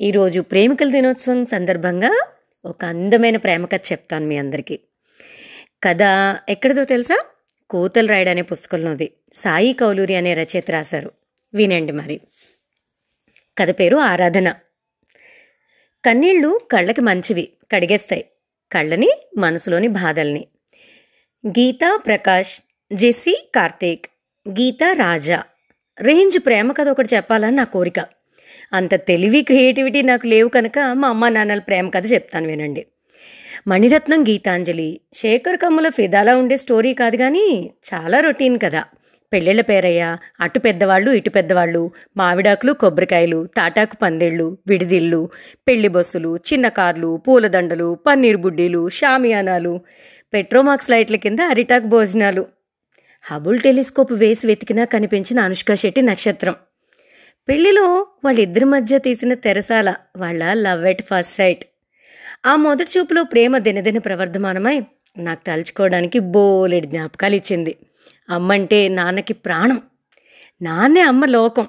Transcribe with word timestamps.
ఈరోజు 0.00 0.40
ప్రేమికుల 0.40 0.90
దినోత్సవం 0.90 1.46
సందర్భంగా 1.46 2.24
ఒక 2.64 2.84
అందమైన 2.84 3.36
ప్రేమ 3.36 3.66
కథ 3.66 3.80
చెప్తాను 3.92 4.26
మీ 4.26 4.36
అందరికీ. 4.36 4.78
కథ 5.82 5.98
ఎక్కడిదో 6.48 6.84
తెలుసా? 6.84 7.24
కోతలు 7.70 8.06
రాయడు 8.06 8.30
అనే 8.30 8.42
పుస్తకంలోది. 8.42 9.12
సాయి 9.32 9.72
కౌలూరి 9.72 10.14
అనే 10.14 10.34
రచయిత 10.34 10.70
రాశారు. 10.70 11.12
వినండి 11.54 11.92
మరి. 11.92 12.20
కథ 13.58 13.70
పేరు 13.70 13.96
ఆరాధన. 13.96 14.52
కన్నీళ్ళు 16.04 16.60
కళ్ళకి 16.70 17.00
మంచివి 17.00 17.48
కడిగేస్తాయి. 17.72 18.24
కళ్ళని 18.72 19.10
మనసులోని 19.38 19.88
బాధల్ని. 19.88 20.46
గీతా 21.46 22.00
ప్రకాష్ 22.06 22.60
జెస్సీ 22.92 23.50
కార్తీక్ 23.54 24.06
గీత 24.48 24.84
రాజా. 24.84 25.42
రేంజ్ 26.00 26.38
ప్రేమ 26.38 26.72
కథ 26.72 26.88
ఒకటి 26.88 27.16
చెప్పాలని 27.16 27.56
నా 27.56 27.64
కోరిక. 27.64 28.19
అంత 28.72 28.94
తెలివి 28.94 29.42
క్రియేటివిటీ 29.42 30.02
నాకు 30.02 30.26
లేవు 30.26 30.48
కనుక 30.48 30.78
మా 30.92 31.08
అమ్మ 31.08 31.28
నాన్నల 31.28 31.58
ప్రేమ 31.58 31.88
కథ 31.88 32.12
చెప్తాను 32.12 32.46
వినండి. 32.46 32.86
మణిరత్నం 33.68 34.22
గీతాంజలి. 34.22 35.00
శేఖర్ 35.14 35.56
కమ్ముల 35.56 35.88
ఫిదాలా 35.88 36.36
ఉండే 36.36 36.56
స్టోరీ 36.56 36.94
కాదు 36.94 37.16
కానీ 37.16 37.70
చాలా 37.94 38.20
రొటీన్ 38.20 38.58
కదా 38.64 38.84
పెళ్ళిళ్ళ 39.32 39.60
పేరయ్య 39.60 40.16
అటు 40.40 40.58
పెద్దవాళ్ళు 40.58 41.10
ఇటు 41.10 41.30
పెద్దవాళ్ళు 41.30 41.90
మావిడాకులు 42.16 42.72
కొబ్బరికాయలు 42.72 43.48
తాటాకు 43.56 43.96
పందిళ్ళు 44.02 44.58
విడిదిళ్ళు 44.66 45.28
పెళ్ళి 45.68 45.88
బస్సులు 45.88 46.36
చిన్న 46.36 46.68
కార్లు 46.68 47.22
పూలదండలు 47.28 47.98
పన్నీర్ 48.06 48.36
బుడ్డీలు 48.36 48.88
షామియానాలు 48.88 49.80
పెట్రోమాక్స్ 50.32 50.90
లైట్ల 50.90 51.16
కింద 51.16 51.38
అరిటాక్ 51.40 51.84
భోజనాలు. 51.84 52.46
హబుల్ 53.22 53.60
టెలిస్కోప్ 53.60 54.12
వేసి 54.12 54.46
వెతికినా 54.46 54.84
కనిపించిన 54.84 55.40
అనుష్క 55.40 55.74
శెట్టి 55.74 56.02
నక్షత్రం. 56.02 56.54
పెళ్ళిలో 57.48 58.06
వాళ్ళిద్దరి 58.24 58.64
మధ్య 58.64 58.98
తీసిన 58.98 59.34
తెరసాల 59.34 59.94
వాళ్ళ 60.16 60.52
లవ్ 60.52 60.86
ఎట్ 60.86 61.02
ఫస్ట్ 61.02 61.34
సైట్. 61.34 61.64
ఆ 62.46 62.56
మొదటి 62.56 62.98
చూపులో 62.98 63.22
ప్రేమ 63.22 63.58
దినదిన 63.58 63.98
ప్రవర్ధమానమై 63.98 64.82
నాకు 65.18 65.44
తలుచుకోవడానికి 65.46 66.18
బోలెడు 66.18 66.86
జ్ఞాపకాలు 66.86 67.34
ఇచ్చింది. 67.34 67.76
అమ్మంటే 68.30 68.88
నాన్నకి 68.88 69.32
ప్రాణం. 69.32 69.82
నాన్నే 70.62 71.00
అమ్మ 71.00 71.24
లోకం. 71.24 71.66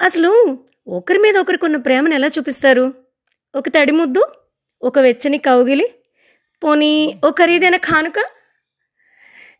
అసలు 0.00 0.58
ఒకరి 0.88 1.18
మీద 1.18 1.36
ఒకరికున్న 1.36 1.76
ప్రేమను 1.76 2.14
ఎలా 2.14 2.26
చూపిస్తారు? 2.26 2.94
ఒక 3.54 3.68
తడి 3.68 3.92
ముద్దు 3.92 4.26
ఒక 4.82 4.98
వెచ్చని 4.98 5.38
కౌగిలి? 5.38 5.88
పోనీ 6.64 7.20
ఒక 7.24 7.38
ఖరీదైన 7.38 7.76
కానుక? 7.76 8.24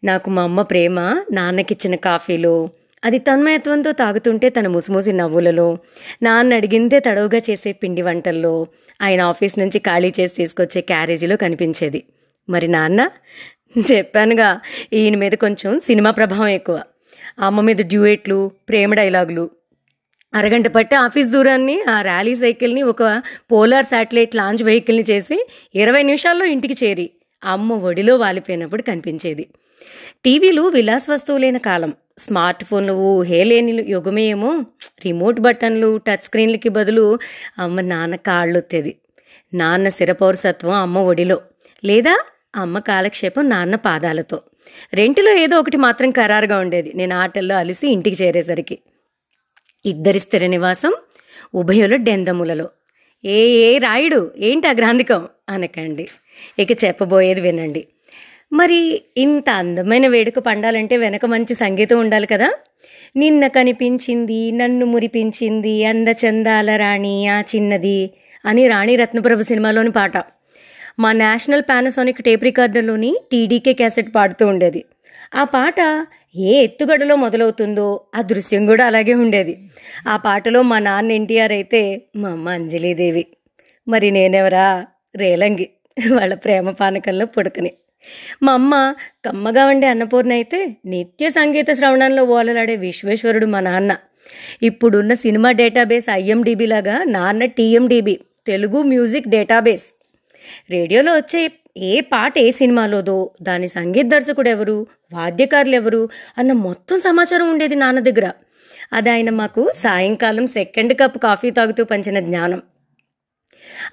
నాకు 0.04 0.30
మా 0.30 0.42
అమ్మ 0.42 0.62
ప్రేమ 0.62 1.00
నాన్నకిచ్చిన 1.32 1.94
కాఫీలో 1.94 2.70
అది 3.04 3.18
తన్మయత్వంతో 3.18 3.92
తాగుతుంటే 3.92 4.48
తన 4.48 4.66
ముసిమూసి 4.66 5.12
నవ్వులలో 5.12 5.78
నాన్న 6.22 6.54
అడిగిందే 6.54 7.00
తడవుగా 7.00 7.40
చేసే 7.50 7.72
పిండి 7.72 8.02
వంటల్లో 8.02 8.66
ఆయన 9.02 9.20
ఆఫీస్ 9.20 9.58
నుంచి 9.58 9.78
ఖాళీ 9.78 10.12
చేసి 10.20 10.34
తీసుకొచ్చే 10.34 10.80
క్యారేజీలో 10.80 11.36
కనిపించేది. 11.36 12.04
మరి 12.48 12.68
నాన్న? 12.68 13.10
చెప్పానుగా 13.92 14.60
ఈయన 14.92 15.16
మీద 15.16 15.32
కొంచెం 15.32 15.80
సినిమా 15.80 16.10
ప్రభావం 16.10 16.48
ఎక్కువ. 16.48 16.82
అమ్మ 17.38 17.60
మీద 17.60 17.76
డ్యూయేట్లు 17.76 18.50
ప్రేమ 18.68 18.94
డైలాగులు. 18.94 19.50
అరగంట 20.34 20.68
పట్టి 20.68 20.96
ఆఫీస్ 20.96 21.28
దూరాన్ని 21.28 21.82
ఆ 21.82 22.02
ర్యాలీ 22.02 22.34
సైకిల్ని 22.34 22.82
ఒక 22.82 23.22
పోలార్ 23.52 23.84
శాటిలైట్ 23.84 24.36
లాంచ్ 24.36 24.62
వెహికల్ని 24.62 25.04
చేసి 25.10 25.48
ఇరవై 25.74 26.02
నిమిషాల్లో 26.02 26.44
ఇంటికి 26.44 26.86
చేరి 26.86 27.10
అమ్మ 27.44 27.72
ఒడిలో 27.72 28.16
వాలిపోయినప్పుడు 28.16 28.82
కనిపించేది. 28.82 29.46
టీవీలు 30.24 30.62
విలాస్ 30.62 31.10
వస్తువులైన 31.10 31.56
కాలం. 31.56 31.92
స్మార్ట్ 32.18 32.64
ఫోన్లు 32.64 32.92
ఊహేలేని 32.92 33.84
యుగమే 33.88 34.32
రిమోట్ 35.04 35.40
బటన్లు 35.40 35.96
టచ్ 35.96 36.22
స్క్రీన్లకి 36.22 36.68
బదులు 36.68 37.18
అమ్మ 37.58 37.80
నాన్న 37.80 38.16
కాళ్ళొత్తేది. 38.16 38.96
నాన్న 39.54 39.88
శిరపౌరసత్వం 39.88 40.72
అమ్మ 40.72 40.98
ఒడిలో. 40.98 41.40
లేదా 41.84 42.24
అమ్మ 42.56 42.78
కాలక్షేపం 42.78 43.48
నాన్న 43.48 43.74
పాదాలతో. 43.74 44.40
రెంటిలో 44.94 45.32
ఏదో 45.32 45.58
ఒకటి 45.58 45.76
మాత్రం 45.76 46.10
ఖరారుగా 46.10 46.58
ఉండేది. 46.58 46.92
నేను 46.94 47.16
ఆటల్లో 47.16 47.56
అలిసి 47.56 47.88
ఇంటికి 47.88 48.24
చేరేసరికి. 48.24 48.78
ఇద్దరి 49.86 50.20
స్థిర 50.20 50.46
నివాసం 50.46 50.94
ఉభయుల 51.54 51.96
డెందములలో. 51.96 52.70
ఏ 53.24 53.46
ఏ 53.46 53.78
రాయుడు 53.78 54.32
ఏంటి 54.38 54.68
ఆ 54.68 54.72
గ్రాంధికం? 54.72 55.28
అనకండి. 55.48 56.08
ఇక 56.58 56.84
చెప్పబోయేది 56.84 57.40
వినండి. 57.40 57.86
మరి 58.54 59.02
ఇంత 59.16 59.50
అందమైన 59.50 60.06
వేడుక 60.06 60.38
పండాలంటే 60.38 60.96
వెనక 60.96 61.26
మంచి 61.26 61.54
సంగీతం 61.54 61.98
ఉండాలి 61.98 62.26
కదా? 62.26 62.52
నిన్న 63.16 63.46
కనిపించింది 63.46 64.52
నన్ను 64.52 64.86
మురిపించింది 64.86 65.84
అందచందాల 65.84 66.76
రాణి 66.76 67.28
ఆ 67.28 67.40
చిన్నది 67.40 68.10
అని 68.44 68.68
రాణి 68.68 68.96
రత్నప్రభ 68.96 69.40
సినిమాలోని 69.40 69.90
పాట. 69.90 70.12
మా 70.98 71.12
నేషనల్ 71.12 71.62
పానాసోనిక్ 71.62 72.22
టేప్ 72.22 72.44
రికార్డర్లోని 72.44 73.16
టీడీకే 73.32 73.72
క్యాసెట్ 73.72 74.14
పాడుతూ 74.14 74.46
ఉండేది. 74.46 74.84
ఆ 75.34 75.44
పాట 75.44 76.06
ఏ 76.36 76.62
ఎత్తుగడలో 76.62 77.16
మొదలవుతుందో 77.16 78.00
ఆ 78.14 78.20
దృశ్యం 78.20 78.66
కూడా 78.66 78.86
అలాగే 78.86 79.14
ఉండేది. 79.14 79.58
ఆ 80.08 80.16
పాటలో 80.16 80.62
మా 80.62 80.78
నాన్న 80.78 81.12
ఎన్టీఆర్ 81.12 81.52
అయితే 81.52 82.02
మా 82.16 82.28
అమ్మ 82.28 82.48
అంజలీదేవి. 82.48 83.26
మరి 83.88 84.10
నేనెవరా? 84.10 84.86
రేలంగి. 85.16 85.70
వాళ్ళ 86.12 86.34
ప్రేమ 86.34 86.70
పానకంలో 86.70 87.26
పుడకని. 87.26 87.70
మా 88.42 88.52
అమ్మ 88.52 88.94
కమ్మగా 89.26 89.66
ఉండే 89.66 89.86
అన్నపూర్ణ 89.86 90.32
అయితే 90.32 90.76
నిత్య 90.86 91.30
సంగీత 91.30 91.70
శ్రవణంలో 91.72 92.24
ఓలలాడే 92.24 92.76
విశ్వేశ్వరుడు 92.76 93.46
మా 93.46 93.60
నాన్న. 93.60 93.96
ఇప్పుడున్న 94.62 95.14
సినిమా 95.14 95.52
డేటాబేస్ 95.52 96.10
ఐఎండిబి 96.10 96.66
లాగా 96.66 97.04
నాన్న 97.06 97.44
టీఎండిబి 97.44 98.20
తెలుగు 98.46 98.82
మ్యూజిక్ 98.82 99.28
డేటాబేస్. 99.28 99.92
రేడియోలో 100.70 101.14
వచ్చే 101.14 101.52
ఏ 101.76 102.00
పాట 102.00 102.38
ఏ 102.38 102.50
సినిమాలోదో 102.50 103.30
దాని 103.42 103.68
సంగీత 103.68 104.06
దర్శకుడు 104.06 104.48
ఎవరు 104.48 104.86
వాద్యకారులు 105.12 105.76
ఎవరు 105.76 106.08
అన్న 106.38 106.52
మొత్తం 106.52 107.00
సమాచారం 107.00 107.50
ఉండేది 107.50 107.74
నాన్న 107.74 108.00
దగ్గర. 108.00 108.26
అది 108.92 109.10
ఆయన 109.10 109.30
మాకు 109.30 109.72
సాయంకాలం 109.76 110.46
సెకండ్ 110.46 110.94
కప్ 111.00 111.18
కాఫీ 111.18 111.50
తాగుతూ 111.50 111.84
పంచిన 111.84 112.20
జ్ఞానం. 112.20 112.62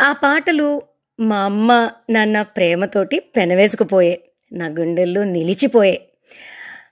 ఆ 0.01 0.11
పాటలు 0.11 0.81
మా 1.19 1.39
అమ్మ 1.39 1.89
నన్న 2.11 2.41
ప్రేమతోటి 2.41 3.19
పెనవేసుకుపోయే 3.19 4.19
నా 4.53 4.67
గుండెల్లో 4.67 5.23
నిలిచిపోయే. 5.23 6.01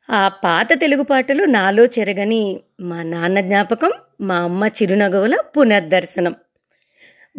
ఆ 0.10 0.28
పాత 0.28 0.68
తెలుగు 0.74 1.04
పాటలు 1.04 1.44
నాలో 1.44 1.86
చెరగని 1.86 2.60
మా 2.82 3.04
నాన్న 3.04 3.40
జ్ఞాపకం 3.40 3.92
మా 4.22 4.36
అమ్మ 4.36 4.68
చిరునగవుల 4.68 5.38
పునర్దర్శనం. 5.58 6.36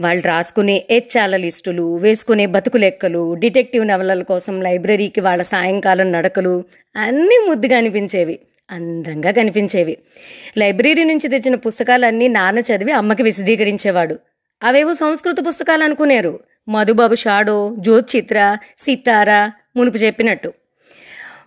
వాళ్ళు 0.00 0.26
రాసుకునే 0.26 0.84
ఎచ్చాల 0.90 1.36
లిస్టులు 1.36 1.96
వేసుకునే 1.96 2.46
బతుకు 2.46 2.76
లెక్కలు 2.76 3.34
డిటెక్టివ్ 3.34 3.86
నవలల 3.86 4.22
కోసం 4.22 4.62
లైబ్రరీకి 4.62 5.20
వాళ్ళ 5.20 5.42
సాయంకాలం 5.42 6.12
నడకలు 6.12 6.64
అన్నీ 6.96 7.46
ముద్దుగా 7.48 7.76
అనిపించేవి 7.76 8.40
అందంగా 8.70 9.30
కనిపించేవి. 9.30 9.98
లైబ్రరీ 10.58 11.04
నుంచి 11.04 11.28
తెచ్చిన 11.28 11.54
పుస్తకాలన్నీ 11.54 12.28
నాన్న 12.28 12.58
చదివి 12.58 12.92
అమ్మకి 12.92 13.22
విశదీకరించేవాడు. 13.22 14.19
అవేవో 14.62 14.92
సంస్కృత 14.92 15.36
పుస్తకాలు 15.48 15.84
అనుకునేరు. 15.84 16.40
మధుబాబు 16.70 17.14
షాడో 17.14 17.76
జ్యోతిచిత్ర 17.78 18.58
సితారా 18.78 19.53
మునుపు 19.76 19.97
చెప్పినట్టు. 19.97 20.53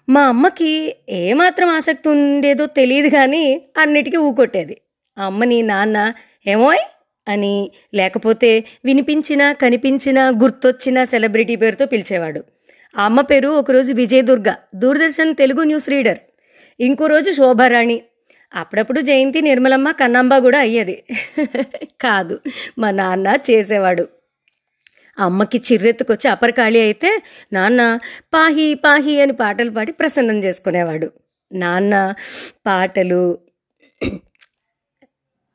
మా 0.10 0.22
అమ్మకి 0.22 0.96
ఏమాత్రం 1.10 1.70
ఆసక్తి 1.70 2.10
ఉండేదో 2.10 2.66
తెలియదు 2.66 3.10
కానీ 3.10 3.62
అన్నిటికీ 3.78 4.18
ఊకొట్టేది. 4.18 4.78
అమ్మని 5.18 5.62
నాన్న 5.62 6.14
ఏమోయ్ 6.48 6.80
అని 7.28 7.72
లేకపోతే 7.94 8.64
వినిపించినా 8.86 9.54
కనిపించినా 9.54 10.30
గుర్తొచ్చిన 10.30 11.04
సెలబ్రిటీ 11.04 11.56
పేరుతో 11.56 11.86
పిలిచేవాడు. 11.86 12.44
ఆ 12.98 13.06
అమ్మ 13.06 13.22
పేరు 13.22 13.48
ఒకరోజు 13.48 13.94
విజయదుర్గ 13.94 14.54
దూరదర్శన్ 14.76 15.36
తెలుగు 15.36 15.64
న్యూస్ 15.64 15.90
రీడర్. 15.90 16.18
ఇంకో 16.80 17.06
రోజు 17.06 17.32
శోభారాణి. 17.32 18.02
అప్పుడప్పుడు 18.56 19.02
జయంతి 19.02 19.42
నిర్మలమ్మ 19.42 19.92
కన్నంబ 19.92 20.38
కూడా 20.38 20.60
అయ్యేది. 20.60 21.04
కాదు 22.02 22.40
మా 22.80 22.92
నాన్న 22.92 23.28
చేసేవాడు. 23.52 24.08
అమ్మకి 25.18 25.58
చిర్రెత్తుకొచ్చి 25.68 26.28
అపరకాళి 26.30 26.80
అయితే 26.82 27.10
నాన్న 27.54 27.82
పాహి 28.34 28.76
పాహి 28.86 29.22
అని 29.22 29.34
పాటలు 29.34 29.72
పాడి 29.72 29.92
ప్రసన్నం 29.92 30.38
చేసుకునేవాడు. 30.46 31.10
నాన్న 31.52 32.14
పాటలు 32.68 33.24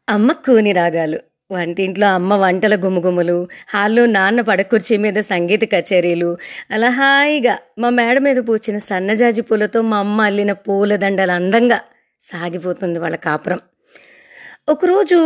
అమ్మ 0.09 0.33
కూని 0.47 0.73
రాగాలు 0.73 1.19
వంటింట్లో 1.51 2.07
అమ్మ 2.09 2.35
వంటల 2.35 2.75
గుమగుమలు 2.75 3.37
హాల్లో 3.69 4.07
నాన్న 4.07 4.41
పడకుర్చీ 4.41 4.97
మీద 4.97 5.19
సంగీత 5.19 5.65
కచేరీలు 5.75 6.31
అలా 6.73 6.89
హాయిగా 6.89 7.55
మా 7.79 7.89
మేడ 7.91 8.19
మీద 8.19 8.37
పూచిన 8.49 8.79
సన్నజాజి 8.79 9.43
పూలతో 9.43 9.83
మా 9.83 9.99
అమ్మ 9.99 10.21
అల్లిన 10.23 10.53
పూల 10.53 10.97
దండలు 10.97 11.33
అందంగా 11.33 11.79
సాగిపోతుంది 12.23 12.99
వాళ్ళ 12.99 13.17
కాపురం. 13.17 13.61
ఒకరోజు 14.69 15.19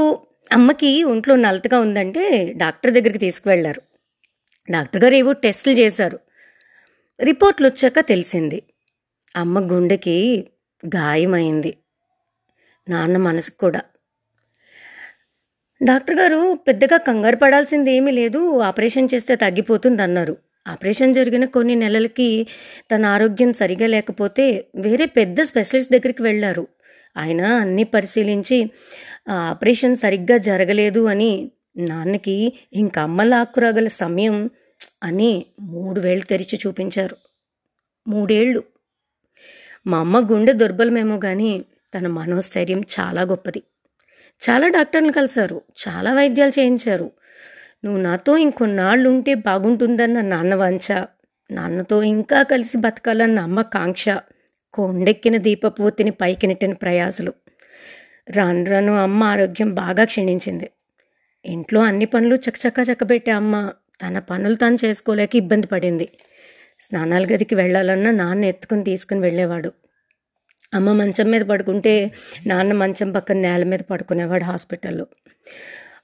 అమ్మకి 0.53 0.91
ఒంట్లో 1.05 1.37
నలతగా 1.37 1.79
ఉందంటే 1.79 2.25
డాక్టర్ 2.57 2.91
దగ్గరికి 2.91 3.19
తీసుకువెళ్ళారు. 3.19 3.83
డాక్టర్ 4.71 5.05
గారు 5.05 5.15
ఏవో 5.15 5.33
టెస్టులు 5.33 5.75
చేశారు. 5.75 6.19
రిపోర్ట్లు 7.21 7.69
వచ్చాక 7.69 8.01
తెలిసింది. 8.01 8.63
అమ్మ 9.37 9.61
గుండెకి 9.73 10.49
గాయమైంది. 10.87 11.77
నాన్న 12.89 13.17
మనసుకు 13.17 13.59
కూడా. 13.59 13.81
డాక్టర్ 15.83 16.17
గారు 16.17 16.59
పెద్దగా 16.69 16.97
కంగారు 16.97 17.37
పడాల్సింది 17.37 17.93
ఏమీ 17.93 18.11
లేదు 18.11 18.61
ఆపరేషన్ 18.61 19.09
చేస్తే 19.15 19.37
తగ్గిపోతుంది 19.37 20.03
అన్నారు 20.03 20.37
ఆపరేషన్ 20.69 21.15
జరిగిన 21.15 21.45
కొన్ని 21.45 21.75
నెలలకి 21.75 22.47
తన 22.95 23.07
ఆరోగ్యం 23.07 23.53
సరిగా 23.53 23.87
లేకపోతే 23.87 24.65
వేరే 24.77 25.07
పెద్ద 25.07 25.43
స్పెషలిస్ట్ 25.43 25.93
దగ్గరికి 25.93 26.23
వెళ్ళారు. 26.23 26.69
ఆయన 27.17 27.41
అన్నీ 27.47 27.85
పరిశీలించి 27.85 28.71
ఆపరేషన్ 29.31 29.97
సరిగ్గా 29.97 30.37
జరగలేదు 30.37 31.05
అని 31.05 31.51
నాన్నకి 31.77 32.53
ఇంక 32.73 32.99
అమ్మ 32.99 33.23
లాక్కురాగల 33.23 33.87
సమయం 33.87 34.51
అని 35.03 35.47
మూడు 35.61 36.01
వేళ్ళు 36.01 36.25
తెరిచి 36.25 36.59
చూపించారు. 36.67 37.17
మూడేళ్ళు. 38.09 38.63
మా 39.87 39.99
అమ్మ 39.99 40.29
గుండె 40.33 40.53
దుర్బలమేమో 40.53 41.19
కానీ 41.19 41.65
తన 41.95 42.07
మనోస్థైర్యం 42.07 42.81
చాలా 42.81 43.23
గొప్పది. 43.23 43.63
చాలా 44.51 44.69
డాక్టర్లు 44.69 45.13
కలిశారు. 45.13 45.63
చాలా 45.89 46.15
వైద్యాలు 46.15 46.61
చేయించారు. 46.61 47.11
నువ్వు 47.85 48.03
నాతో 48.03 48.37
ఇంకొన్నాళ్ళు 48.37 49.11
ఉంటే 49.11 49.35
బాగుంటుందన్న 49.35 50.21
నాన్న 50.21 50.55
వంచ 50.55 51.05
నాన్నతో 51.51 52.03
ఇంకా 52.03 52.43
కలిసి 52.43 52.77
బతకాలన్న 52.77 53.41
అమ్మ 53.41 53.63
కాంక్ష. 53.63 54.09
కొండెక్కిన 54.73 55.37
దీపపూర్తిని 55.37 56.11
పైకి 56.11 56.47
నెట్టిన 56.47 56.73
ప్రయాసలు. 56.73 57.33
రాను 58.31 58.65
రాను 58.65 58.95
అమ్మ 58.95 59.25
ఆరోగ్యం 59.25 59.75
బాగా 59.75 60.05
క్షీణించింది. 60.05 60.71
ఇంట్లో 61.45 61.81
అన్ని 61.81 62.05
పనులు 62.05 62.37
చకచకా 62.37 62.83
చక్కబెట్టే 62.83 63.31
అమ్మ. 63.31 63.73
తన 64.03 64.19
పనులు 64.19 64.55
తాను 64.55 64.79
చేసుకోలేక 64.85 65.37
ఇబ్బంది 65.37 65.67
పడింది. 65.67 66.09
స్నానాల 66.81 67.25
గదికి 67.25 67.55
వెళ్ళాలన్నా 67.55 68.11
నాన్న 68.11 68.45
ఎత్తుకుని 68.45 68.85
తీసుకుని 68.85 69.21
వెళ్ళేవాడు. 69.21 69.73
అమ్మ 70.75 70.93
మంచం 70.93 71.31
మీద 71.31 71.43
పడుకుంటే 71.43 72.11
నాన్న 72.47 72.73
మంచం 72.73 73.13
పక్కన 73.13 73.37
నేల 73.37 73.65
మీద 73.65 73.81
పడుకునేవాడు 73.81 74.45
హాస్పిటల్లో. 74.45 75.07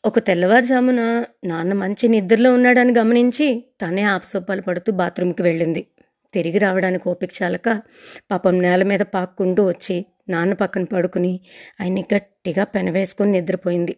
ఒక 0.05 0.19
తెల్లవారుజామున 0.19 1.25
నాన్న 1.44 1.73
మంచి 1.73 2.08
నిద్రలో 2.08 2.52
ఉన్నాడని 2.55 2.93
గమనించి 2.99 3.64
తనే 3.82 4.02
ఆపసొప్పాలు 4.02 4.62
పడుతూ 4.62 4.93
బాత్రూమ్కి 4.93 5.43
వెళ్ళింది. 5.43 5.87
తిరిగి 6.32 6.58
రావడానికి 6.58 7.08
ఓపిక 7.08 7.31
చాలక 7.43 7.82
పాపం 8.31 8.58
నేల 8.58 8.82
మీద 8.82 9.00
పాక్కుంటూ 9.00 9.69
వచ్చి 9.69 10.06
నాన్న 10.29 10.55
పక్కన 10.55 10.85
పడుకుని 10.85 11.40
ఆయన్ని 11.81 12.05
గట్టిగా 12.14 12.64
పెనవేసుకొని 12.64 13.32
నిద్రపోయింది. 13.32 13.96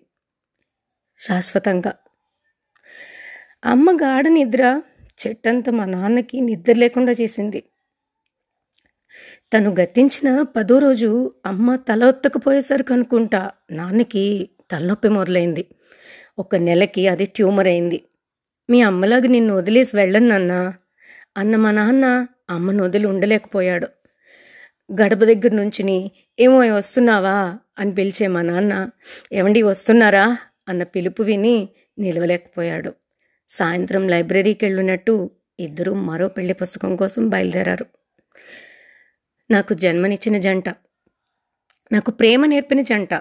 శాశ్వతంగా. 1.20 1.93
అమ్మ 3.64 3.96
గాఢ 3.96 4.28
నిద్ర 4.28 4.82
చెట్టంత 5.26 5.70
మా 5.70 5.84
నాన్నకి 5.84 6.40
నిద్ర 6.40 6.72
లేకుండా 6.72 7.12
చేసింది. 7.12 7.62
తను 9.52 9.75
గతించిన 9.81 10.43
పదో 10.43 10.78
రోజు 10.78 11.34
అమ్మ 11.46 11.76
తల 11.76 12.05
ఒత్తకపోయేసరికి 12.05 12.93
అనుకుంటా 12.93 13.50
నాన్నకి 13.70 14.50
తలనొప్పి 14.70 15.08
మొదలైంది. 15.08 15.67
ఒక 16.38 16.56
నెలకి 16.56 17.08
అది 17.08 17.25
ట్యూమర్ 17.25 17.66
అయింది. 17.66 18.05
మీ 18.70 18.82
అమ్మలాగా 18.82 19.26
నిన్ను 19.26 19.55
వదిలేసి 19.55 19.96
వెళ్ళను 19.96 20.28
నాన్న 20.28 20.75
అన్న 21.37 21.56
మా 21.56 21.70
నాన్న 21.70 22.26
అమ్మను 22.50 22.84
వదిలి 22.84 23.06
ఉండలేకపోయాడు. 23.06 23.88
గడప 24.93 25.16
దగ్గర 25.16 25.55
నుంచుని 25.55 26.11
ఏమో 26.38 26.58
వస్తున్నావా? 26.76 27.58
అని 27.78 27.94
పిలిచే 27.94 28.26
మా 28.26 28.43
నాన్న 28.43 28.90
ఏమండి 29.32 29.62
వస్తున్నారా? 29.62 30.38
అన్న 30.70 30.82
పిలుపు 30.82 31.22
విని 31.22 31.69
నిలవలేకపోయాడు. 31.99 32.94
సాయంత్రం 33.50 34.08
లైబ్రరీకి 34.08 34.64
వెళ్ళినట్టు 34.64 35.31
ఇద్దరూ 35.61 35.94
మరో 35.94 36.28
పెళ్ళి 36.28 36.55
పుస్తకం 36.55 36.96
కోసం 36.96 37.28
బయలుదేరారు. 37.28 37.87
నాకు 39.50 39.75
జన్మనిచ్చిన 39.75 40.38
జంట. 40.38 40.69
నాకు 41.93 42.11
ప్రేమ 42.11 42.46
నేర్పిన 42.46 42.81
జంట. 42.81 43.14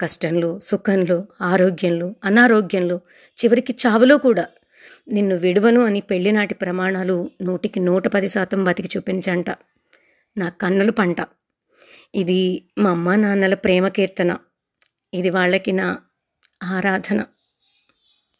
కష్టంలో 0.00 0.60
సుఖంలో 0.60 1.26
ఆరోగ్యంలో 1.40 2.14
అనారోగ్యంలో 2.24 3.00
చివరికి 3.44 3.76
చావులో 3.86 4.18
కూడా. 4.18 4.46
నిన్ను 5.08 5.36
విడువను 5.36 5.80
అని 5.80 6.00
పెళ్ళినాటి 6.00 6.54
ప్రమాణాలు 6.54 7.30
నూటికి 7.42 7.80
నూట 7.80 8.08
పది 8.08 8.28
శాతం 8.28 8.64
బతికి 8.64 8.88
చూపించంట 8.96 9.50
నా 10.38 10.48
కన్నులు 10.48 10.92
పంట. 10.92 11.16
ఇది 12.14 12.64
మా 12.78 12.90
అమ్మ 12.90 13.14
నాన్నల 13.14 13.54
ప్రేమ 13.54 13.88
కీర్తన. 13.88 14.36
ఇది 15.14 15.30
వాళ్ళకి 15.30 15.72
నా 15.72 15.96
ఆరాధన 16.60 17.20